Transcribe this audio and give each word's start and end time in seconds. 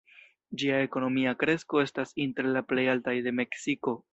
Ĝia 0.61 0.79
ekonomia 0.85 1.33
kresko 1.43 1.83
estas 1.83 2.17
inter 2.25 2.51
la 2.57 2.67
plej 2.73 2.89
altaj 2.95 3.15
de 3.29 3.39
Meksiko. 3.43 3.99